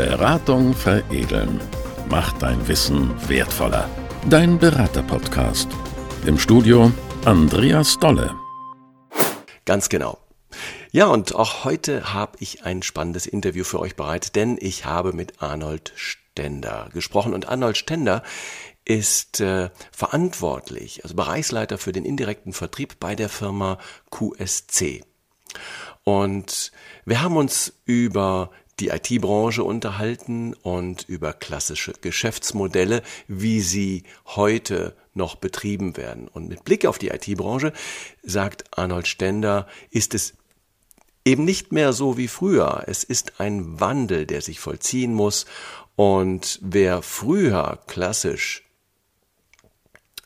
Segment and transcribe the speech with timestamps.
[0.00, 1.60] Beratung veredeln.
[2.08, 3.86] Macht dein Wissen wertvoller.
[4.30, 5.68] Dein Berater-Podcast.
[6.24, 6.90] Im Studio
[7.26, 8.34] Andreas Dolle.
[9.66, 10.16] Ganz genau.
[10.90, 15.12] Ja, und auch heute habe ich ein spannendes Interview für euch bereit, denn ich habe
[15.12, 17.34] mit Arnold Stender gesprochen.
[17.34, 18.22] Und Arnold Stender
[18.86, 23.76] ist äh, verantwortlich, also Bereichsleiter für den indirekten Vertrieb bei der Firma
[24.10, 25.04] QSC.
[26.04, 26.72] Und
[27.04, 35.36] wir haben uns über die IT-Branche unterhalten und über klassische Geschäftsmodelle, wie sie heute noch
[35.36, 36.28] betrieben werden.
[36.28, 37.72] Und mit Blick auf die IT-Branche,
[38.22, 40.34] sagt Arnold Stender, ist es
[41.24, 42.84] eben nicht mehr so wie früher.
[42.86, 45.46] Es ist ein Wandel, der sich vollziehen muss.
[45.96, 48.64] Und wer früher klassisch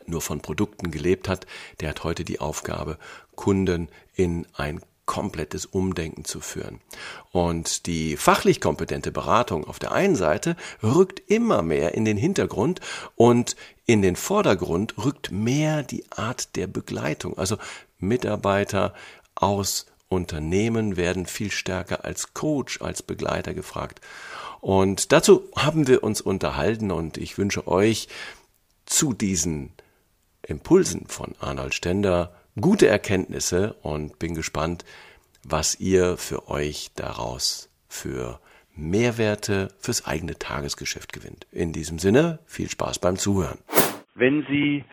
[0.07, 1.47] nur von Produkten gelebt hat,
[1.81, 2.99] der hat heute die Aufgabe,
[3.35, 6.81] Kunden in ein komplettes Umdenken zu führen.
[7.33, 12.81] Und die fachlich kompetente Beratung auf der einen Seite rückt immer mehr in den Hintergrund
[13.17, 13.57] und
[13.87, 17.37] in den Vordergrund rückt mehr die Art der Begleitung.
[17.37, 17.59] Also
[17.99, 18.95] Mitarbeiter
[19.35, 24.01] aus Unternehmen werden viel stärker als Coach, als Begleiter gefragt.
[24.61, 28.09] Und dazu haben wir uns unterhalten und ich wünsche euch
[28.87, 29.73] zu diesen
[30.47, 34.85] Impulsen von Arnold Stender gute Erkenntnisse und bin gespannt,
[35.47, 38.39] was ihr für euch daraus für
[38.77, 41.47] Mehrwerte fürs eigene Tagesgeschäft gewinnt.
[41.53, 43.59] In diesem Sinne, viel Spaß beim Zuhören.
[44.15, 44.85] Wenn Sie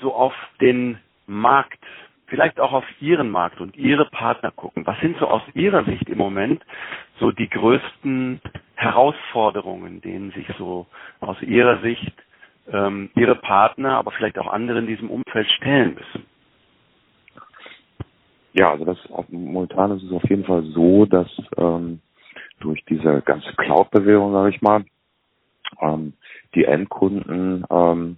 [0.00, 1.78] so auf den Markt,
[2.26, 6.08] vielleicht auch auf Ihren Markt und Ihre Partner gucken, was sind so aus Ihrer Sicht
[6.08, 6.62] im Moment
[7.18, 8.40] so die größten
[8.74, 10.86] Herausforderungen, denen sich so
[11.20, 12.14] aus Ihrer Sicht
[12.72, 16.29] ähm, Ihre Partner, aber vielleicht auch andere in diesem Umfeld stellen müssen?
[18.52, 18.98] Ja, also das
[19.28, 22.00] momentan ist es auf jeden Fall so, dass ähm,
[22.60, 24.84] durch diese ganze Cloud-Bewegung, sage ich mal,
[25.80, 26.12] ähm,
[26.54, 28.16] die Endkunden ähm,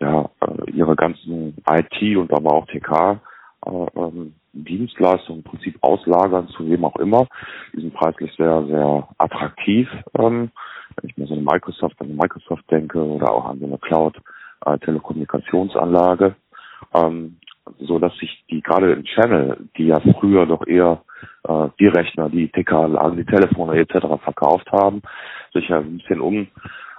[0.00, 3.20] ja äh, ihre ganzen IT und aber auch TK
[3.66, 7.26] äh, ähm, Dienstleistungen im Prinzip auslagern zu wem auch immer.
[7.72, 9.88] Die sind preislich sehr, sehr attraktiv.
[10.18, 10.50] Ähm,
[10.96, 13.78] wenn ich mir so eine Microsoft, an eine Microsoft denke oder auch an so eine
[13.78, 16.34] Cloud-Telekommunikationsanlage.
[16.92, 17.38] Äh, ähm,
[17.78, 21.02] so dass sich die gerade im Channel, die ja früher doch eher
[21.46, 24.22] äh, die Rechner, die TK-Anlagen, die Telefone etc.
[24.22, 25.02] verkauft haben,
[25.52, 26.48] sich ja ein bisschen um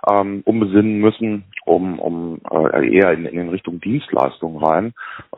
[0.09, 4.93] ähm, umbesinnen müssen, um, um äh, eher in, in Richtung Dienstleistungen rein,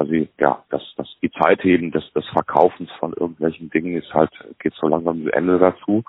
[0.09, 4.31] sie ja das, das die Zeit eben des, des Verkaufens von irgendwelchen Dingen ist halt
[4.59, 6.03] geht so langsam zu Ende dazu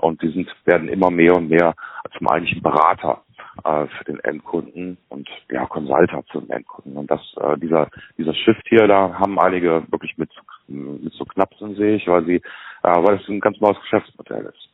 [0.00, 1.74] und die sind werden immer mehr und mehr
[2.16, 3.22] zum eigentlichen Berater
[3.64, 6.96] äh, für den Endkunden und ja, Consulter zum Endkunden.
[6.96, 7.88] Und das, äh, dieser,
[8.18, 10.30] dieser Shift hier, da haben einige wirklich mit,
[10.66, 12.42] mit so Knapsen, sehe ich, weil sie, äh,
[12.82, 14.68] weil es ein ganz neues Geschäftsmodell ist.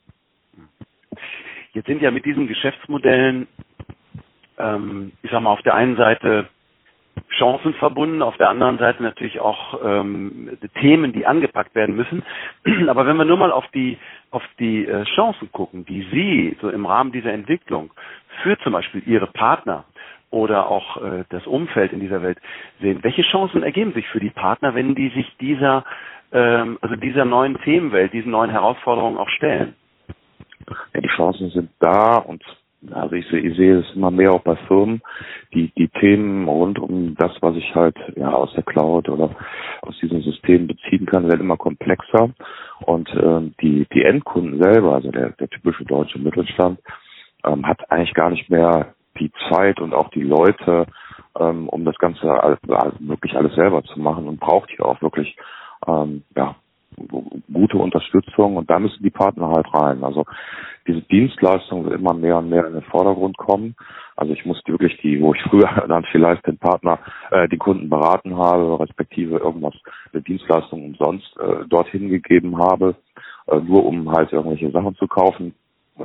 [1.72, 3.47] Jetzt sind ja mit diesen Geschäftsmodellen,
[4.58, 6.48] ähm, ich sag mal, auf der einen Seite
[7.36, 12.22] Chancen verbunden, auf der anderen Seite natürlich auch ähm, Themen, die angepackt werden müssen.
[12.88, 13.98] Aber wenn wir nur mal auf die
[14.30, 17.90] auf die äh, Chancen gucken, die Sie so im Rahmen dieser Entwicklung
[18.42, 19.84] für zum Beispiel Ihre Partner
[20.30, 22.38] oder auch äh, das Umfeld in dieser Welt
[22.80, 25.84] sehen, welche Chancen ergeben sich für die Partner, wenn die sich dieser
[26.32, 29.74] ähm, also dieser neuen Themenwelt, diesen neuen Herausforderungen auch stellen?
[30.94, 32.42] Ja, die Chancen sind da und
[32.91, 35.02] also ich sehe, ich sehe es immer mehr auch bei Firmen,
[35.52, 39.30] die die Themen rund um das, was ich halt ja aus der Cloud oder
[39.82, 42.30] aus diesem System beziehen kann, werden immer komplexer.
[42.80, 46.80] Und äh, die die Endkunden selber, also der, der typische deutsche Mittelstand,
[47.44, 50.86] ähm, hat eigentlich gar nicht mehr die Zeit und auch die Leute,
[51.38, 55.02] ähm, um das Ganze all, all, wirklich alles selber zu machen und braucht hier auch
[55.02, 55.36] wirklich
[55.86, 56.56] ähm, ja
[57.52, 60.04] gute Unterstützung und da müssen die Partner halt rein.
[60.04, 60.24] Also
[60.86, 63.76] diese Dienstleistung wird immer mehr und mehr in den Vordergrund kommen.
[64.16, 66.98] Also ich musste wirklich die, wo ich früher dann vielleicht den Partner,
[67.30, 69.74] äh, die Kunden beraten habe, respektive irgendwas,
[70.12, 72.96] eine Dienstleistung umsonst äh, dorthin gegeben habe,
[73.46, 75.54] äh, nur um halt irgendwelche Sachen zu kaufen,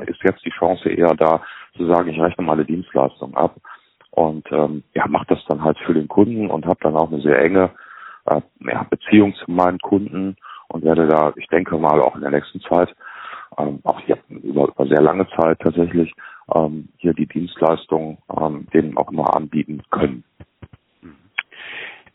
[0.08, 1.42] ist jetzt die Chance eher da
[1.78, 3.56] zu sagen, ich rechne meine Dienstleistung ab
[4.12, 7.22] und ähm, ja, mache das dann halt für den Kunden und habe dann auch eine
[7.22, 7.72] sehr enge
[8.26, 10.36] äh, ja, Beziehung zu meinen Kunden
[10.76, 12.94] und werde da, ich denke mal, auch in der nächsten Zeit,
[13.58, 16.14] ähm, auch hier über, über sehr lange Zeit tatsächlich,
[16.54, 20.26] ähm, hier die Dienstleistung ähm, denen auch immer anbieten können.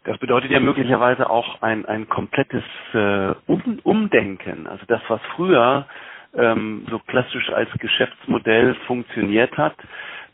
[0.04, 4.66] Das bedeutet ja möglicherweise auch ein, ein komplettes äh, um Umdenken.
[4.66, 5.86] Also das, was früher
[6.34, 9.76] ähm, so klassisch als Geschäftsmodell funktioniert hat,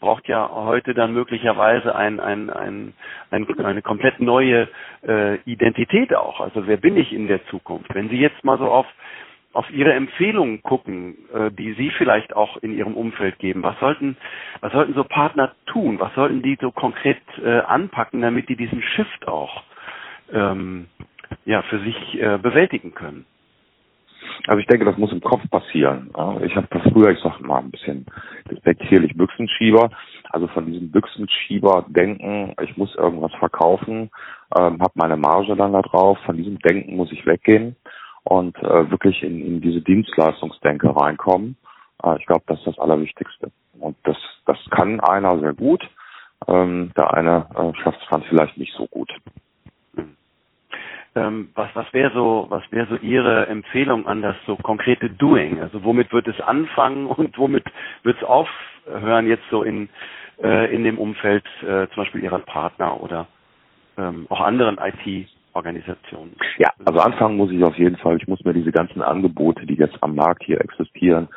[0.07, 2.93] braucht ja heute dann möglicherweise ein, ein, ein,
[3.33, 4.69] ein, eine komplett neue
[5.05, 6.41] äh, Identität auch.
[6.41, 7.93] Also wer bin ich in der Zukunft?
[7.93, 8.87] Wenn Sie jetzt mal so auf
[9.53, 13.63] auf Ihre Empfehlungen gucken, äh, die Sie vielleicht auch in Ihrem Umfeld geben.
[13.63, 14.17] Was sollten,
[14.61, 15.99] was sollten so Partner tun?
[15.99, 19.65] Was sollten die so konkret äh, anpacken, damit die diesen Shift auch
[20.33, 20.87] ähm,
[21.47, 23.25] ja, für sich äh, bewältigen können?
[24.47, 26.11] Also ich denke, das muss im Kopf passieren.
[26.45, 28.07] Ich habe früher, ich sag mal ein bisschen
[28.51, 29.91] despektierlich, Büchsenschieber.
[30.31, 34.11] Also von diesem Büchsenschieber denken, ich muss irgendwas verkaufen,
[34.57, 36.19] ähm, habe meine Marge dann da drauf.
[36.27, 37.77] Von diesem Denken muss ich weggehen
[38.25, 41.57] und äh, wirklich in, in diese Dienstleistungsdenke reinkommen.
[42.03, 43.51] Äh, ich glaube, das ist das Allerwichtigste.
[43.79, 44.17] Und das,
[44.47, 45.89] das kann einer sehr gut,
[46.49, 49.11] ähm, der eine äh, schafft es dann vielleicht nicht so gut.
[51.17, 55.61] Ähm, was was wäre so, was wäre so Ihre Empfehlung an das so konkrete Doing?
[55.61, 57.65] Also womit wird es anfangen und womit
[58.03, 59.89] wird es aufhören jetzt so in
[60.43, 63.27] äh, in dem Umfeld äh, zum Beispiel Ihrer Partner oder
[63.97, 66.37] ähm, auch anderen IT-Organisationen?
[66.59, 68.19] Ja, also anfangen muss ich auf jeden Fall.
[68.19, 71.29] Ich muss mir diese ganzen Angebote, die jetzt am Markt hier existieren,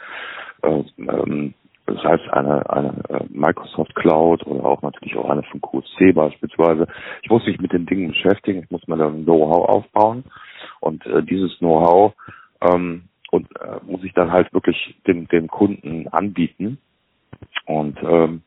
[0.61, 1.53] äh, ähm,
[1.93, 6.87] das heißt eine, eine äh, Microsoft Cloud oder auch natürlich auch eine von QC beispielsweise.
[7.23, 10.23] Ich muss mich mit den Dingen beschäftigen, ich muss dann Know-how aufbauen
[10.79, 12.13] und äh, dieses Know-how
[12.61, 16.77] ähm, und äh, muss ich dann halt wirklich dem, dem Kunden anbieten
[17.65, 18.41] und ähm,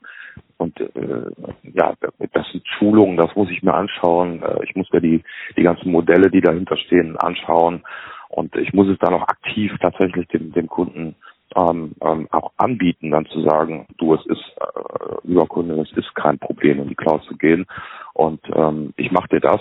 [0.58, 1.30] und äh,
[1.74, 1.94] ja,
[2.32, 4.42] das sind Schulungen, das muss ich mir anschauen.
[4.42, 5.22] Äh, ich muss mir die
[5.56, 7.82] die ganzen Modelle, die dahinter stehen, anschauen
[8.28, 11.16] und ich muss es dann auch aktiv tatsächlich dem dem Kunden
[11.56, 16.14] ähm, ähm, auch anbieten, dann zu sagen, du, es ist, äh, lieber Kunde, es ist
[16.14, 17.66] kein Problem, in die Cloud zu gehen
[18.14, 19.60] und ähm, ich mache dir das.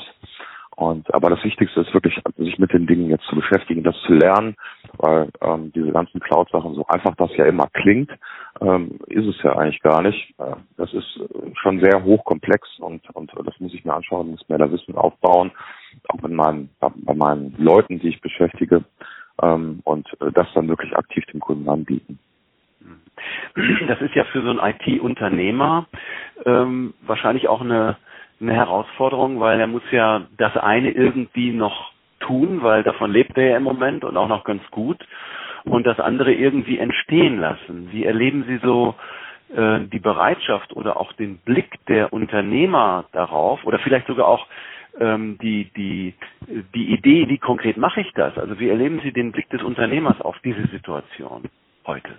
[0.77, 4.13] Und aber das Wichtigste ist wirklich, sich mit den Dingen jetzt zu beschäftigen, das zu
[4.13, 4.55] lernen,
[4.97, 8.09] weil ähm, diese ganzen Cloud-Sachen, so einfach das ja immer klingt,
[8.61, 10.33] ähm, ist es ja eigentlich gar nicht.
[10.39, 11.19] Äh, das ist
[11.61, 15.51] schon sehr hochkomplex und, und das muss ich mir anschauen, muss mir da Wissen aufbauen,
[16.07, 18.83] auch mit meinen, bei meinen Leuten, die ich beschäftige,
[19.41, 22.19] ähm, und äh, das dann wirklich aktiv dem Kunden anbieten.
[23.87, 25.85] Das ist ja für so einen IT-Unternehmer
[26.45, 27.97] ähm, wahrscheinlich auch eine,
[28.39, 33.49] eine Herausforderung, weil er muss ja das eine irgendwie noch tun, weil davon lebt er
[33.49, 34.97] ja im Moment und auch noch ganz gut
[35.65, 37.89] und das andere irgendwie entstehen lassen.
[37.91, 38.95] Wie erleben Sie so
[39.55, 44.47] äh, die Bereitschaft oder auch den Blick der Unternehmer darauf oder vielleicht sogar auch
[44.99, 46.13] ähm, die, die,
[46.75, 48.37] die Idee, wie konkret mache ich das?
[48.37, 51.43] Also wie erleben Sie den Blick des Unternehmers auf diese Situation
[51.85, 52.11] heute?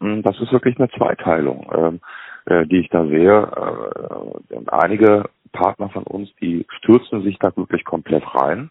[0.00, 2.00] Hm, das ist wirklich eine Zweiteilung, ähm,
[2.46, 4.32] äh, die ich da sehe.
[4.50, 8.70] Äh, einige Partner von uns, die stürzen sich da wirklich komplett rein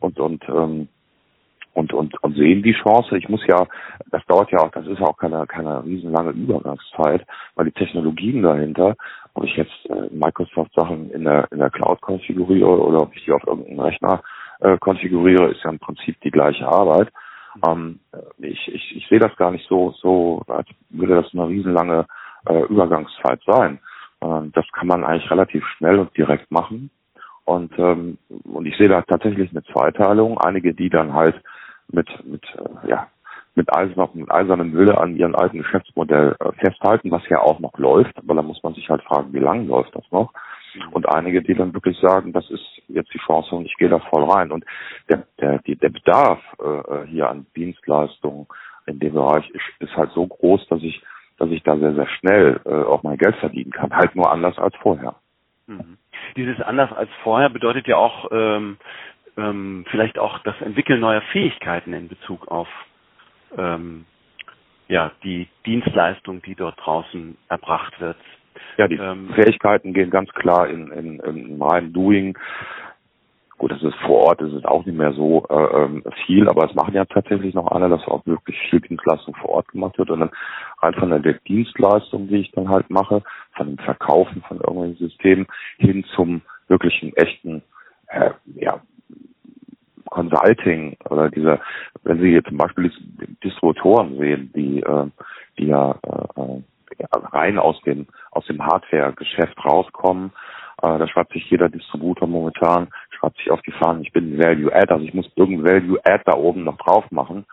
[0.00, 0.88] und, und ähm,
[1.74, 3.18] und, und, und sehen die Chance.
[3.18, 3.66] Ich muss ja,
[4.10, 8.94] das dauert ja auch, das ist auch keine, keine riesenlange Übergangszeit, weil die Technologien dahinter,
[9.34, 13.32] ob ich jetzt äh, Microsoft-Sachen in der, in der Cloud konfiguriere oder ob ich die
[13.32, 14.22] auf irgendeinem Rechner
[14.60, 17.08] äh, konfiguriere, ist ja im Prinzip die gleiche Arbeit.
[17.66, 18.00] Ähm,
[18.38, 22.06] ich, ich, ich sehe das gar nicht so, so, als würde das eine riesenlange
[22.46, 23.80] äh, Übergangszeit sein.
[24.22, 26.90] Ähm, das kann man eigentlich relativ schnell und direkt machen.
[27.44, 30.38] Und, ähm, und ich sehe da tatsächlich eine Zweiteilung.
[30.38, 31.34] Einige, die dann halt
[31.94, 33.08] mit, mit, äh, ja,
[33.54, 37.78] mit, eisen, mit eisernem Wille an ihrem alten Geschäftsmodell äh, festhalten, was ja auch noch
[37.78, 40.32] läuft, aber da muss man sich halt fragen, wie lange läuft das noch?
[40.90, 44.00] Und einige, die dann wirklich sagen, das ist jetzt die Chance und ich gehe da
[44.00, 44.50] voll rein.
[44.50, 44.64] Und
[45.08, 48.46] der, der, der Bedarf äh, hier an Dienstleistungen
[48.86, 51.02] in dem Bereich ist, ist halt so groß, dass ich,
[51.38, 53.94] dass ich da sehr, sehr schnell äh, auch mein Geld verdienen kann.
[53.94, 55.14] Halt nur anders als vorher.
[55.66, 55.96] Mhm.
[56.36, 58.76] Dieses anders als vorher bedeutet ja auch ähm,
[59.36, 62.68] ähm, vielleicht auch das Entwickeln neuer Fähigkeiten in Bezug auf
[63.56, 64.04] ähm,
[64.88, 68.16] ja, die Dienstleistung, die dort draußen erbracht wird.
[68.76, 72.36] Ja, die ähm, Fähigkeiten gehen ganz klar in, in, in rein Doing.
[73.56, 76.68] Gut, das ist vor Ort, das ist auch nicht mehr so äh, ähm, viel, aber
[76.68, 80.10] es machen ja tatsächlich noch alle, dass auch wirklich viel Dienstleistung vor Ort gemacht wird
[80.10, 80.30] und dann
[80.82, 83.22] rein von der Dienstleistung, die ich dann halt mache,
[83.56, 85.46] von dem Verkaufen von irgendwelchen Systemen
[85.78, 87.62] hin zum wirklichen echten
[88.08, 88.80] äh, ja,
[90.14, 91.60] Consulting oder diese,
[92.04, 92.90] wenn Sie jetzt zum Beispiel
[93.42, 95.06] Distributoren sehen, die, äh,
[95.58, 95.98] die ja
[96.36, 96.62] äh,
[97.32, 100.30] rein aus dem aus dem Hardware-Geschäft rauskommen,
[100.82, 104.72] äh, da schreibt sich jeder Distributor momentan, schreibt sich auf die Fahnen, ich bin Value
[104.72, 107.44] Add, also ich muss irgendein Value Add da oben noch drauf machen,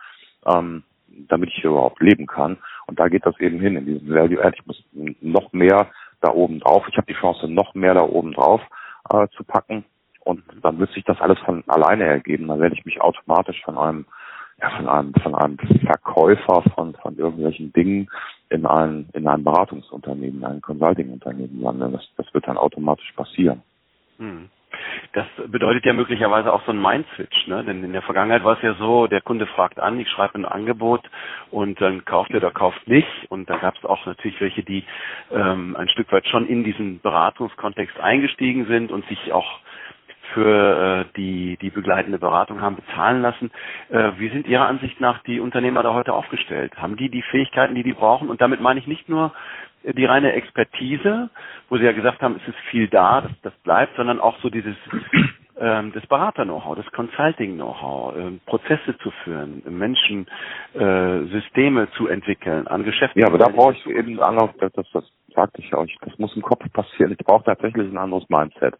[0.46, 0.84] ähm,
[1.28, 2.58] damit ich hier überhaupt leben kann.
[2.86, 4.56] Und da geht das eben hin in diesem Value Add.
[4.58, 4.84] Ich muss
[5.20, 5.88] noch mehr
[6.20, 6.86] da oben drauf.
[6.88, 8.60] Ich habe die Chance, noch mehr da oben drauf
[9.10, 9.84] äh, zu packen.
[10.24, 12.48] Und dann wird sich das alles von alleine ergeben.
[12.48, 14.06] Dann werde ich mich automatisch von einem,
[14.60, 18.08] ja, von einem, von einem Verkäufer von, von irgendwelchen Dingen
[18.48, 21.92] in ein, in ein Beratungsunternehmen, ein Consulting-Unternehmen landen.
[21.92, 23.62] Das, das wird dann automatisch passieren.
[24.18, 24.48] Hm.
[25.12, 27.64] Das bedeutet ja möglicherweise auch so ein Mind-Switch, ne?
[27.64, 30.44] Denn in der Vergangenheit war es ja so, der Kunde fragt an, ich schreibe ein
[30.46, 31.02] Angebot
[31.50, 33.08] und dann kauft er oder kauft nicht.
[33.28, 34.84] Und da gab es auch natürlich welche, die
[35.30, 39.60] ähm, ein Stück weit schon in diesen Beratungskontext eingestiegen sind und sich auch
[40.34, 43.50] für äh, die, die begleitende Beratung haben bezahlen lassen.
[43.90, 46.76] Äh, wie sind Ihrer Ansicht nach die Unternehmer da heute aufgestellt?
[46.76, 48.28] Haben die die Fähigkeiten, die die brauchen?
[48.28, 49.32] Und damit meine ich nicht nur
[49.84, 51.30] die reine Expertise,
[51.68, 54.48] wo Sie ja gesagt haben, es ist viel da, das, das bleibt, sondern auch so
[54.48, 54.76] dieses
[55.58, 60.26] ähm, das Berater-Know-how, das Consulting-Know-how, ähm, Prozesse zu führen, Menschen,
[60.74, 63.20] äh, Systeme zu entwickeln, an Geschäften.
[63.20, 66.18] Ja, aber da brauche ich eben ein anderes, das, das, das sagte ich euch, das
[66.18, 67.12] muss im Kopf passieren.
[67.12, 68.74] Ich brauche tatsächlich ein anderes Mindset.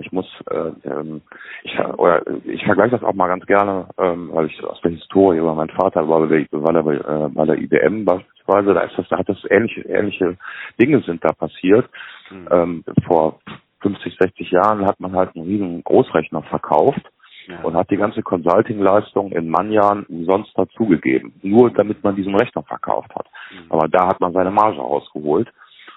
[0.00, 1.22] Ich muss, äh, ähm,
[1.62, 5.38] ich, oder ich vergleiche das auch mal ganz gerne, ähm, weil ich aus der Historie
[5.38, 9.08] über meinen Vater war, weil er bei, äh, bei der IBM beispielsweise, da ist das,
[9.08, 10.36] da hat das ähnliche, ähnliche
[10.80, 11.88] Dinge sind da passiert.
[12.30, 12.48] Mhm.
[12.50, 13.40] Ähm, vor
[13.80, 17.02] 50, 60 Jahren hat man halt einen riesen Großrechner verkauft
[17.48, 17.60] ja.
[17.62, 23.14] und hat die ganze Consulting-Leistung in Mannjahren umsonst dazugegeben, nur damit man diesen Rechner verkauft
[23.14, 23.26] hat.
[23.52, 23.70] Mhm.
[23.70, 25.48] Aber da hat man seine Marge rausgeholt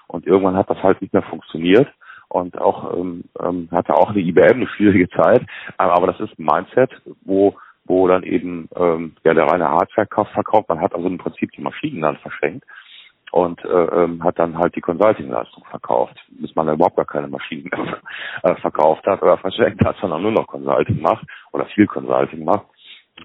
[0.08, 1.88] und irgendwann hat das halt nicht mehr funktioniert
[2.32, 5.46] und auch ähm, ähm, hatte auch eine IBM eine schwierige Zeit,
[5.78, 6.92] aber, das ist ein Mindset,
[7.24, 11.52] wo wo dann eben ähm, ja der reine Hardware verkauft, man hat also im Prinzip
[11.52, 12.66] die Maschinen dann verschenkt
[13.32, 17.28] und äh, ähm, hat dann halt die Consulting-Leistung verkauft, bis man dann überhaupt gar keine
[17.28, 17.70] Maschinen
[18.44, 22.68] äh, verkauft hat oder verschenkt hat, sondern nur noch Consulting macht oder viel Consulting macht.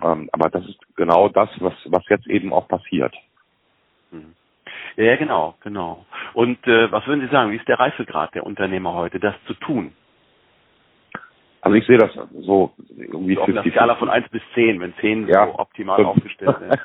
[0.02, 3.14] Ähm, aber das ist genau das, was was jetzt eben auch passiert.
[4.10, 4.34] Mhm.
[4.96, 6.04] Ja, genau, genau.
[6.34, 9.54] Und äh, was würden Sie sagen, wie ist der Reifegrad der Unternehmer heute, das zu
[9.54, 9.92] tun?
[11.60, 15.26] Also ich sehe das so irgendwie auf einer Skala von 1 bis 10, wenn 10
[15.26, 16.08] ja, so optimal fünf.
[16.08, 16.80] aufgestellt sind.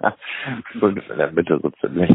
[0.80, 2.10] Fünf in der Mitte so ziemlich.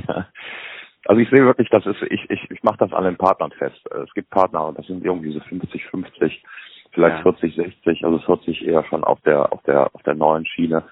[1.04, 3.80] Also ich sehe wirklich, das ist, ich, ich, ich mache das an den Partnern fest.
[4.04, 6.42] Es gibt Partner, das sind irgendwie so 50, 50,
[6.90, 7.22] vielleicht ja.
[7.22, 10.82] 40, 60, also 40 eher schon auf der, auf der, auf der neuen Schiene.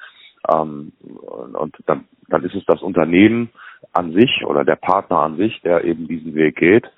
[0.53, 3.51] Ähm, und dann, dann ist es das Unternehmen
[3.95, 6.91] an sich oder der Partner an sich, der eben diesen Weg geht.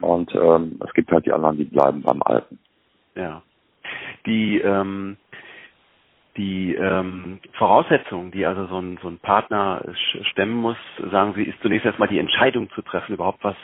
[0.00, 2.58] Und ähm, es gibt halt die anderen, die bleiben beim Alten.
[3.14, 3.42] Ja.
[4.26, 5.16] Die ähm,
[6.36, 9.82] die ähm, Voraussetzung, die also so ein, so ein Partner
[10.30, 10.76] stemmen muss,
[11.10, 13.56] sagen Sie, ist zunächst erstmal die Entscheidung zu treffen, überhaupt was,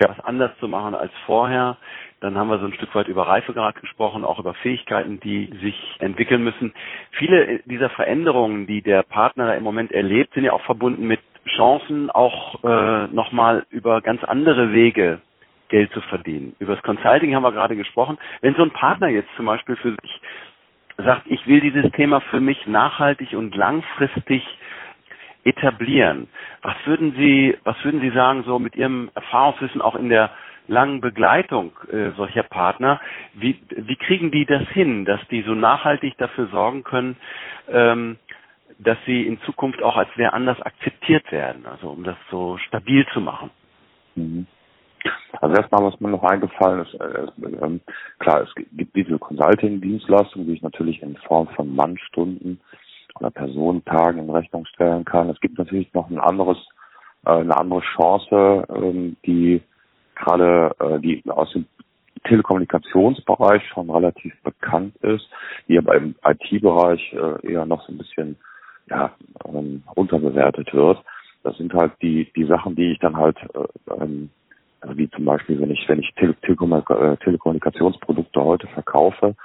[0.00, 0.10] ja.
[0.10, 1.78] was anders zu machen als vorher.
[2.20, 5.96] Dann haben wir so ein Stück weit über Reifegrad gesprochen, auch über Fähigkeiten, die sich
[6.00, 6.74] entwickeln müssen.
[7.12, 12.10] Viele dieser Veränderungen, die der Partner im Moment erlebt, sind ja auch verbunden mit Chancen,
[12.10, 15.20] auch äh, nochmal über ganz andere Wege
[15.68, 16.54] Geld zu verdienen.
[16.58, 18.18] Über das Consulting haben wir gerade gesprochen.
[18.42, 20.20] Wenn so ein Partner jetzt zum Beispiel für sich
[20.98, 24.46] sagt, ich will dieses Thema für mich nachhaltig und langfristig
[25.44, 26.28] etablieren.
[26.62, 30.30] Was würden Sie, was würden Sie sagen, so mit Ihrem Erfahrungswissen auch in der
[30.68, 33.00] langen Begleitung äh, solcher Partner,
[33.34, 37.16] wie, wie kriegen die das hin, dass die so nachhaltig dafür sorgen können,
[37.68, 38.18] ähm,
[38.82, 43.06] dass sie in Zukunft auch als wer anders akzeptiert werden, also um das so stabil
[43.12, 43.50] zu machen?
[44.14, 44.46] Mhm.
[45.40, 47.78] Also erstmal, was mir noch eingefallen ist, äh, äh,
[48.18, 52.60] klar, es gibt diese Consulting-Dienstleistungen, die ich natürlich in Form von Mannstunden
[53.18, 55.30] oder Personentagen in Rechnung stellen kann.
[55.30, 56.58] Es gibt natürlich noch ein anderes,
[57.26, 59.62] äh, eine andere Chance, ähm, die
[60.14, 61.66] gerade äh, die aus dem
[62.24, 65.28] Telekommunikationsbereich schon relativ bekannt ist,
[65.68, 68.36] die aber im IT-Bereich äh, eher noch so ein bisschen
[68.88, 69.12] ja,
[69.46, 70.98] ähm, unterbewertet wird.
[71.42, 74.30] Das sind halt die die Sachen, die ich dann halt äh, ähm,
[74.82, 79.36] also wie zum Beispiel, wenn ich, wenn ich Tele äh, Telekommunikationsprodukte heute verkaufe,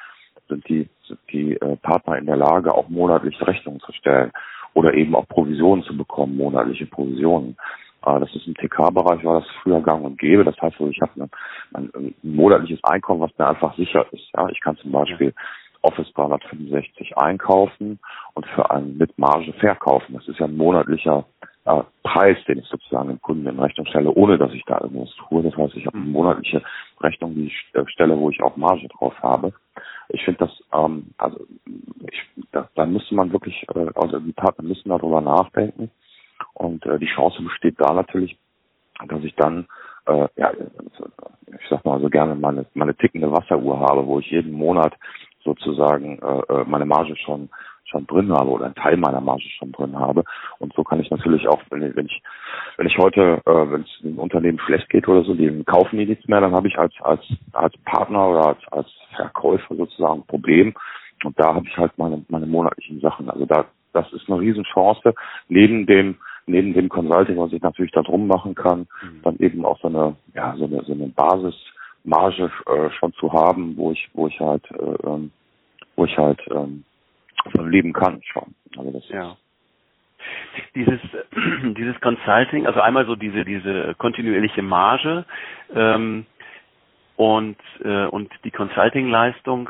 [0.49, 4.31] sind die, sind die äh, Partner in der Lage, auch monatlich Rechnungen zu stellen
[4.73, 7.55] oder eben auch Provisionen zu bekommen, monatliche Provisionen.
[8.03, 10.43] Äh, das ist im TK-Bereich, war das früher gang und gäbe.
[10.43, 11.29] Das heißt, also ich habe ein,
[11.73, 14.31] ein, ein, monatliches Einkommen, was mir einfach sicher ist.
[14.35, 15.35] Ja, ich kann zum Beispiel
[15.81, 17.99] Office 365 einkaufen
[18.33, 20.13] und für einen mit Marge verkaufen.
[20.15, 21.25] Das ist ja ein monatlicher
[21.65, 25.13] äh, Preis, den ich sozusagen dem Kunden in Rechnung stelle, ohne dass ich da irgendwas
[25.27, 25.43] tue.
[25.43, 26.63] Das heißt, ich habe eine monatliche
[27.01, 29.53] Rechnung, die ich äh, stelle, wo ich auch Marge drauf habe.
[30.09, 31.45] Ich finde das, ähm, also
[32.09, 35.91] ich, da, da müsste man wirklich, äh, also die Partner müssen darüber nachdenken.
[36.53, 38.37] Und äh, die Chance besteht da natürlich,
[39.07, 39.67] dass ich dann,
[40.05, 44.53] äh, ja, ich sag mal so gerne meine, meine tickende Wasseruhr habe, wo ich jeden
[44.53, 44.93] Monat
[45.47, 47.49] sozusagen äh, äh meine Marge schon
[47.89, 50.23] schon drin habe oder einen Teil meiner Marge schon drin habe.
[50.59, 52.21] Und so kann ich natürlich auch, wenn ich, wenn ich,
[52.77, 56.05] wenn ich heute, äh, wenn es dem Unternehmen schlecht geht oder so, die kaufen die
[56.05, 57.21] nichts mehr, dann habe ich als, als,
[57.53, 60.73] als Partner oder als, als Verkäufer sozusagen ein Problem.
[61.23, 63.29] Und da habe ich halt meine, meine monatlichen Sachen.
[63.29, 65.13] Also da, das ist eine Riesenchance,
[65.47, 69.21] neben dem, neben dem Consulting, was ich natürlich da drum machen kann, mhm.
[69.23, 71.55] dann eben auch so eine, ja, so eine, so eine Basis,
[72.07, 75.31] Marge äh, schon zu haben, wo ich, wo ich halt, äh, ähm,
[75.95, 76.83] wo ich halt ähm,
[77.53, 78.55] leben kann schon.
[78.77, 79.35] Also das ja.
[80.73, 80.99] Dieses,
[81.77, 85.25] dieses Consulting, also einmal so diese, diese kontinuierliche Marge
[85.75, 86.25] ähm,
[87.17, 89.69] und, äh, und die Consulting-Leistung,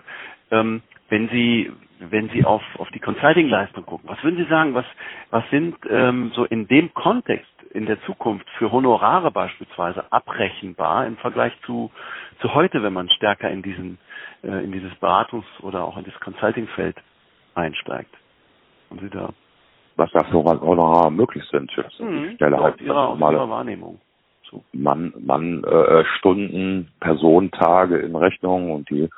[0.52, 4.86] ähm, wenn Sie, wenn Sie auf, auf die Consulting-Leistung gucken, was würden Sie sagen, was,
[5.30, 11.18] was sind ähm, so in dem Kontext in der Zukunft für Honorare beispielsweise abrechenbar im
[11.18, 11.92] Vergleich zu,
[12.40, 13.98] zu heute, wenn man stärker in diesen,
[14.44, 16.98] äh, in dieses Beratungs- oder auch in das Consulting-Feld
[17.56, 18.14] einsteigt?
[18.90, 19.34] Und Sie da
[19.98, 21.72] was da für Honorare möglich sind.
[21.76, 24.00] Das mhm, Stelle halt ihrer, aus ihrer Wahrnehmung.
[24.50, 24.64] So.
[24.72, 29.10] Mann, Mann äh, Stunden, Personentage in Rechnung und die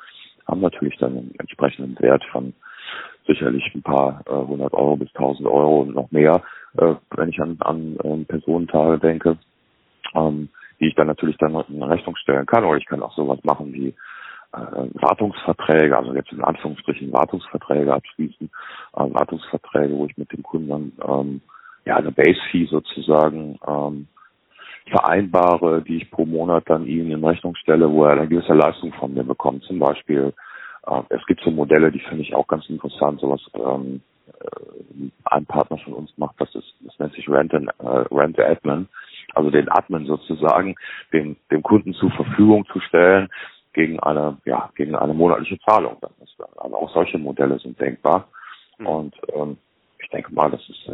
[0.50, 2.52] haben natürlich dann einen entsprechenden Wert von
[3.26, 6.42] sicherlich ein paar äh, hundert Euro bis tausend Euro und noch mehr,
[6.76, 9.38] äh, wenn ich an, an äh, Personentage denke,
[10.14, 10.48] ähm,
[10.80, 12.64] die ich dann natürlich dann in Rechnung stellen kann.
[12.64, 13.88] Oder ich kann auch sowas machen wie
[14.52, 18.50] äh, Wartungsverträge, also jetzt in Anführungsstrichen Wartungsverträge abschließen,
[18.94, 21.40] äh, Wartungsverträge, wo ich mit dem Kunden dann ähm,
[21.84, 24.08] ja eine Base-Fee sozusagen ähm,
[24.88, 28.92] vereinbare, die ich pro Monat dann ihm in Rechnung stelle, wo er eine gewisse Leistung
[28.94, 29.64] von mir bekommt.
[29.64, 30.32] Zum Beispiel,
[30.86, 35.46] äh, es gibt so Modelle, die finde ich auch ganz interessant, sowas ähm, äh, ein
[35.46, 38.88] Partner von uns macht, das ist, das nennt sich Rent, and, äh, Rent Admin,
[39.34, 40.74] also den Admin sozusagen,
[41.12, 43.28] dem, dem Kunden zur Verfügung zu stellen,
[43.72, 45.96] gegen eine, ja, gegen eine monatliche Zahlung.
[46.00, 48.28] Dann ist, also auch solche Modelle sind denkbar.
[48.78, 48.86] Mhm.
[48.86, 49.58] Und ähm,
[50.00, 50.90] ich denke mal, das ist,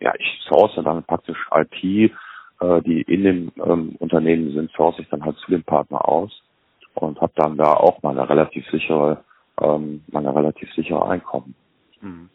[0.00, 2.12] ja, ich source dann praktisch IT,
[2.60, 6.42] äh, die in dem ähm, Unternehmen sind, source ich dann halt zu dem Partner aus
[6.94, 9.24] und habe dann da auch mal eine relativ sichere,
[9.60, 11.54] ähm, meine relativ sichere Einkommen.
[12.00, 12.28] Mhm.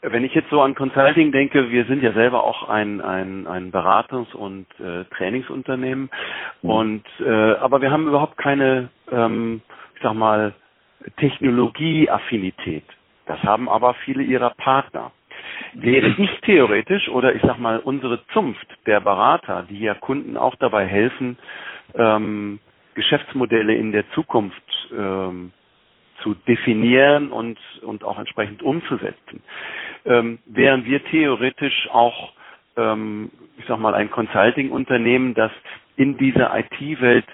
[0.00, 3.72] Wenn ich jetzt so an Consulting denke, wir sind ja selber auch ein, ein, ein
[3.72, 6.08] Beratungs- und äh, Trainingsunternehmen
[6.62, 6.70] mhm.
[6.70, 9.60] und äh, aber wir haben überhaupt keine, ähm,
[9.96, 10.54] ich sag mal,
[11.16, 12.84] Technologieaffinität.
[13.26, 15.12] Das haben aber viele ihrer Partner.
[15.74, 20.54] Wäre ich theoretisch oder ich sag mal unsere Zunft der Berater, die ja Kunden auch
[20.56, 21.38] dabei helfen,
[21.94, 22.58] ähm,
[22.94, 25.52] Geschäftsmodelle in der Zukunft ähm,
[26.22, 29.42] zu definieren und, und auch entsprechend umzusetzen.
[30.04, 32.32] Ähm, wären wir theoretisch auch,
[32.76, 35.52] ähm, ich sag mal, ein Consulting-Unternehmen, das
[35.96, 37.26] in dieser IT-Welt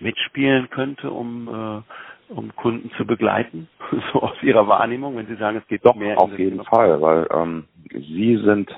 [0.00, 1.82] mitspielen könnte, um, äh,
[2.28, 3.68] um Kunden zu begleiten,
[4.12, 6.18] so aus Ihrer Wahrnehmung, wenn Sie sagen, es geht doch mehr.
[6.18, 6.64] Auf jeden Sinne.
[6.64, 8.70] Fall, weil ähm, Sie sind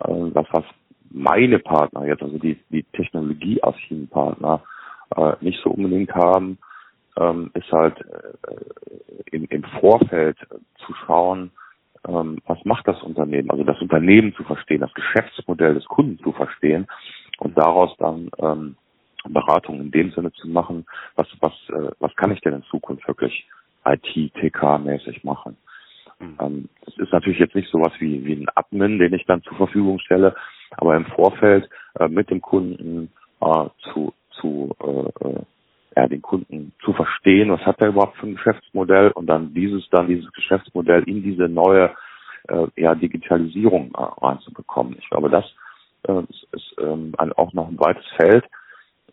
[0.00, 0.64] äh, das, was
[1.10, 4.62] meine Partner jetzt, also die, die technologieaffinen Partner,
[5.16, 6.58] äh, nicht so unbedingt haben,
[7.18, 10.38] ähm, ist halt äh, im, im Vorfeld
[10.86, 11.50] zu schauen,
[12.08, 16.32] ähm, was macht das Unternehmen, also das Unternehmen zu verstehen, das Geschäftsmodell des Kunden zu
[16.32, 16.86] verstehen
[17.38, 18.76] und daraus dann ähm,
[19.28, 23.06] Beratung in dem Sinne zu machen, was, was, äh, was kann ich denn in Zukunft
[23.06, 23.46] wirklich
[23.84, 25.56] IT-TK-mäßig machen.
[26.18, 26.38] Mhm.
[26.40, 29.56] Ähm, das ist natürlich jetzt nicht sowas wie, wie ein Admin, den ich dann zur
[29.56, 30.34] Verfügung stelle,
[30.72, 35.42] aber im Vorfeld äh, mit dem Kunden äh, zu, zu äh, äh
[35.94, 39.86] ja, den Kunden zu verstehen, was hat er überhaupt für ein Geschäftsmodell und dann dieses,
[39.90, 41.94] dann dieses Geschäftsmodell in diese neue
[42.48, 44.96] äh, ja, Digitalisierung äh, reinzubekommen.
[44.98, 45.44] Ich glaube, das
[46.08, 48.44] äh, ist, ist ähm, ein, auch noch ein weites Feld.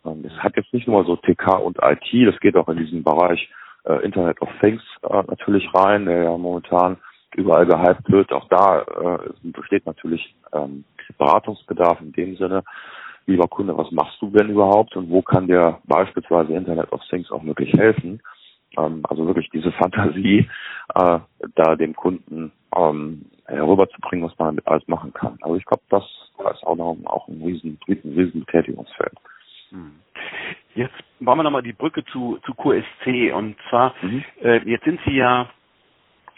[0.05, 3.03] Ähm, es hat jetzt nicht nur so TK und IT, das geht auch in diesen
[3.03, 3.49] Bereich
[3.85, 6.97] äh, Internet of Things äh, natürlich rein, der ja momentan
[7.35, 8.31] überall gehypt wird.
[8.31, 10.83] Auch da äh, besteht natürlich ähm,
[11.17, 12.63] Beratungsbedarf in dem Sinne
[13.29, 17.31] lieber Kunde, was machst du denn überhaupt und wo kann dir beispielsweise Internet of Things
[17.31, 18.21] auch wirklich helfen?
[18.77, 20.49] Ähm, also wirklich diese Fantasie,
[20.95, 21.19] äh,
[21.55, 25.37] da dem Kunden ähm, herüberzubringen, was man damit alles machen kann.
[25.41, 26.03] Also ich glaube, das,
[26.53, 29.13] ist auch noch auch ein riesen, ein riesen Betätigungsfeld.
[29.71, 29.99] Hm.
[30.75, 34.23] Jetzt bauen wir nochmal die Brücke zu, zu QSC und zwar, mhm.
[34.41, 35.49] äh, jetzt sind Sie ja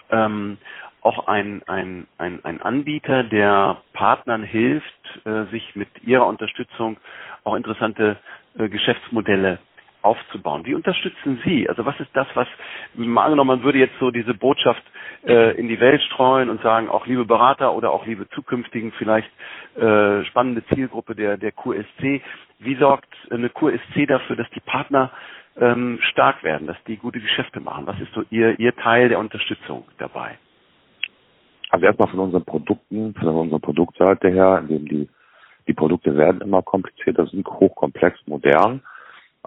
[0.10, 0.58] ähm,
[1.02, 6.98] auch ein, ein, ein, ein Anbieter, der Partnern hilft, äh, sich mit ihrer Unterstützung
[7.44, 8.17] auch interessante
[8.58, 9.60] äh, Geschäftsmodelle
[10.01, 10.65] aufzubauen.
[10.65, 11.69] Wie unterstützen Sie?
[11.69, 12.47] Also was ist das, was,
[12.95, 14.83] mal angenommen, man würde jetzt so diese Botschaft
[15.25, 19.29] äh, in die Welt streuen und sagen, auch liebe Berater oder auch liebe zukünftigen vielleicht
[19.75, 22.21] äh, spannende Zielgruppe der, der QSC,
[22.59, 25.11] wie sorgt eine QSC dafür, dass die Partner
[25.59, 27.87] ähm, stark werden, dass die gute Geschäfte machen?
[27.87, 30.37] Was ist so Ihr, Ihr Teil der Unterstützung dabei?
[31.69, 35.09] Also erstmal von unseren Produkten, von unserer Produktseite her, indem die,
[35.67, 38.81] die Produkte werden immer komplizierter, sind hochkomplex, modern.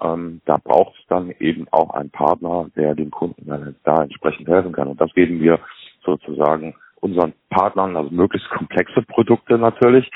[0.03, 4.49] Ähm, da braucht es dann eben auch einen Partner, der dem Kunden dann da entsprechend
[4.49, 4.89] helfen kann.
[4.89, 5.61] Und das geben wir
[6.05, 10.11] sozusagen unseren Partnern, also möglichst komplexe Produkte natürlich,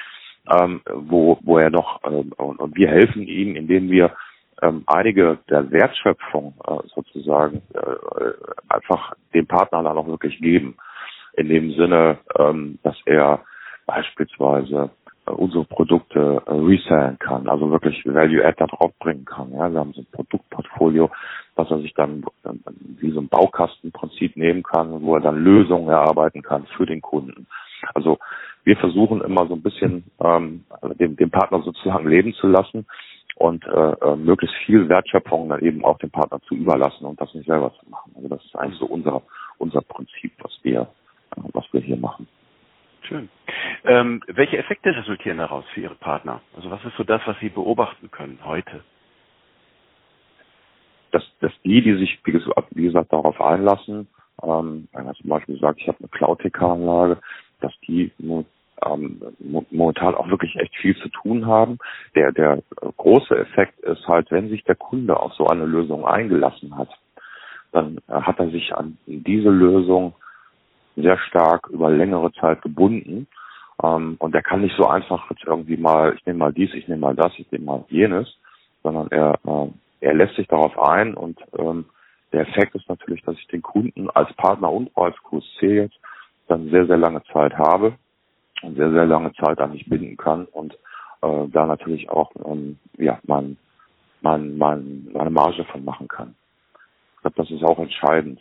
[0.51, 4.13] ähm, wo, wo er noch, ähm, und, und wir helfen ihm, indem wir
[4.63, 8.33] ähm, einige der Wertschöpfung äh, sozusagen äh,
[8.69, 10.77] einfach dem Partner dann auch wirklich geben.
[11.35, 13.41] In dem Sinne, ähm, dass er
[13.87, 14.91] beispielsweise
[15.29, 19.53] unsere Produkte äh, resellen kann, also wirklich Value Add da drauf bringen kann.
[19.53, 21.11] Ja, wir haben so ein Produktportfolio,
[21.57, 22.51] was er sich dann äh,
[23.01, 27.47] wie so ein Baukastenprinzip nehmen kann, wo er dann Lösungen erarbeiten kann für den Kunden.
[27.95, 28.19] Also
[28.65, 30.65] wir versuchen immer so ein bisschen ähm,
[30.99, 32.87] dem, dem Partner sozusagen leben zu lassen
[33.37, 37.33] und äh, äh, möglichst viel Wertschöpfung dann eben auch dem Partner zu überlassen und das
[37.35, 38.13] nicht selber zu machen.
[38.17, 39.23] Also das ist eigentlich so unser
[39.59, 40.83] unser Prinzip, was wir
[41.37, 42.29] äh, was wir hier machen.
[43.09, 43.31] Schön.
[43.85, 46.43] Ähm, welche Effekte resultieren daraus für Ihre Partner?
[46.55, 48.85] Also was ist so das, was Sie beobachten können heute?
[51.11, 54.09] Dass, dass die, die sich, wie gesagt, darauf einlassen,
[54.43, 57.19] ähm, wenn er zum Beispiel sagt, ich habe eine Cloud-TK-Anlage,
[57.61, 59.21] dass die ähm,
[59.71, 61.79] momentan auch wirklich echt viel zu tun haben.
[62.15, 62.63] Der, der
[62.99, 66.91] große Effekt ist halt, wenn sich der Kunde auf so eine Lösung eingelassen hat,
[67.73, 70.15] dann äh, hat er sich an diese Lösung
[71.03, 73.27] sehr stark über längere Zeit gebunden.
[73.83, 76.89] Ähm, und er kann nicht so einfach jetzt irgendwie mal, ich nehme mal dies, ich
[76.89, 78.37] nehme mal das, ich nehme mal jenes,
[78.83, 79.69] sondern er, äh,
[80.01, 81.87] er lässt sich darauf ein und ähm,
[82.33, 85.99] der Effekt ist natürlich, dass ich den Kunden als Partner und als QSC jetzt
[86.47, 87.95] dann sehr, sehr lange Zeit habe
[88.63, 90.75] und sehr, sehr lange Zeit an mich binden kann und
[91.23, 93.57] äh, da natürlich auch ähm, ja, mein,
[94.21, 96.35] mein, mein, meine Marge von machen kann.
[97.17, 98.41] Ich glaube, das ist auch entscheidend.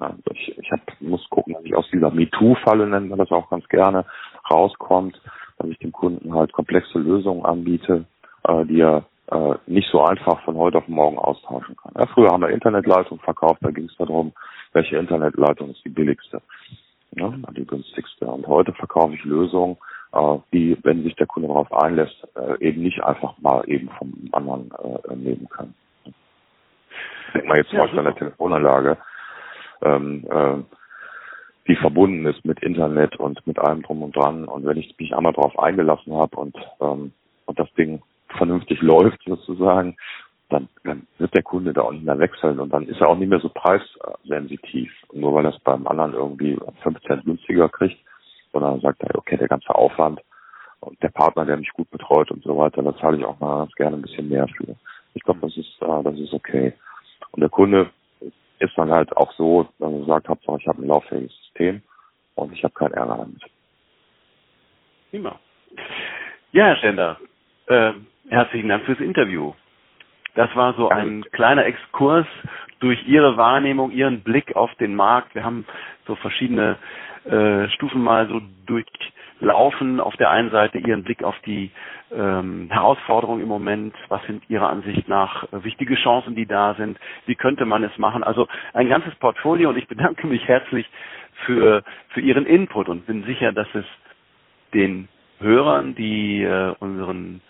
[0.00, 3.50] Ja, ich ich hab, muss gucken, dass ich aus dieser MeToo-Falle, nennen wir das auch
[3.50, 4.04] ganz gerne,
[4.50, 5.20] rauskommt,
[5.58, 8.06] dass ich dem Kunden halt komplexe Lösungen anbiete,
[8.44, 11.92] äh, die er äh, nicht so einfach von heute auf morgen austauschen kann.
[11.98, 14.32] Ja, früher haben wir Internetleitung verkauft, da ging es darum,
[14.72, 16.40] welche Internetleitung ist die billigste,
[17.12, 18.26] ja, die günstigste.
[18.26, 19.76] Und heute verkaufe ich Lösungen,
[20.12, 24.14] äh, die, wenn sich der Kunde darauf einlässt, äh, eben nicht einfach mal eben vom
[24.32, 24.70] anderen
[25.08, 25.74] äh, nehmen kann.
[27.34, 28.96] Denk mal jetzt zum ja, Beispiel an der Telefonanlage
[29.82, 30.62] ähm, äh,
[31.68, 34.46] die verbunden ist mit Internet und mit allem drum und dran.
[34.46, 37.12] Und wenn ich mich einmal darauf eingelassen habe und, ähm,
[37.46, 38.02] und das Ding
[38.36, 39.96] vernünftig läuft sozusagen,
[40.48, 43.16] dann, dann wird der Kunde da auch nicht mehr wechseln und dann ist er auch
[43.16, 44.90] nicht mehr so preissensitiv.
[45.12, 47.98] nur weil er es beim anderen irgendwie 15 günstiger kriegt,
[48.52, 50.20] sondern sagt er, okay, der ganze Aufwand
[50.80, 53.58] und der Partner, der mich gut betreut und so weiter, da zahle ich auch mal
[53.58, 54.74] ganz gerne ein bisschen mehr für.
[55.14, 56.72] Ich glaube, das ist, äh, das ist okay.
[57.30, 57.90] Und der Kunde
[58.60, 61.82] ist dann halt auch so, dass er sagt, Hauptsache ich habe ein lauffähiges System
[62.34, 63.42] und ich habe keinen Ärger damit.
[65.10, 65.38] Prima.
[66.52, 67.18] Ja, Herr Stender,
[67.66, 67.92] äh,
[68.28, 69.54] herzlichen Dank fürs Interview.
[70.34, 72.26] Das war so ein kleiner Exkurs
[72.78, 75.34] durch Ihre Wahrnehmung, Ihren Blick auf den Markt.
[75.34, 75.66] Wir haben
[76.06, 76.76] so verschiedene
[77.24, 78.40] äh, Stufen mal so
[79.40, 80.00] durchlaufen.
[80.00, 81.70] Auf der einen Seite Ihren Blick auf die
[82.12, 83.94] ähm, Herausforderungen im Moment.
[84.08, 86.98] Was sind Ihrer Ansicht nach äh, wichtige Chancen, die da sind?
[87.26, 88.22] Wie könnte man es machen?
[88.22, 90.88] Also ein ganzes Portfolio und ich bedanke mich herzlich
[91.44, 93.84] für, für Ihren Input und bin sicher, dass es
[94.74, 95.08] den
[95.40, 97.40] Hörern, die äh, unseren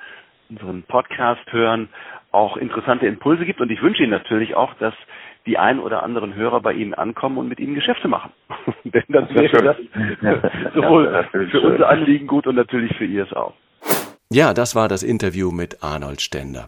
[0.48, 1.88] unseren Podcast hören,
[2.32, 3.60] auch interessante Impulse gibt.
[3.60, 4.94] Und ich wünsche Ihnen natürlich auch, dass
[5.46, 8.32] die ein oder anderen Hörer bei Ihnen ankommen und mit Ihnen Geschäfte machen.
[8.84, 9.76] Denn das wäre das
[10.74, 13.54] sowohl für unser Anliegen gut und natürlich für Ihres auch.
[14.32, 16.66] Ja, das war das Interview mit Arnold Stender.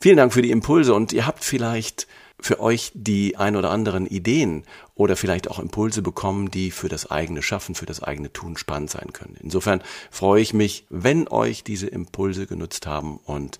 [0.00, 2.06] Vielen Dank für die Impulse und ihr habt vielleicht
[2.40, 7.10] für euch die ein oder anderen Ideen oder vielleicht auch Impulse bekommen, die für das
[7.10, 9.36] eigene Schaffen, für das eigene Tun spannend sein können.
[9.42, 13.58] Insofern freue ich mich, wenn euch diese Impulse genutzt haben und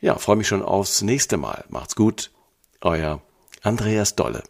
[0.00, 1.64] ja, freue mich schon aufs nächste Mal.
[1.70, 2.30] Macht's gut.
[2.80, 3.20] Euer
[3.64, 4.42] Andreas Dolle.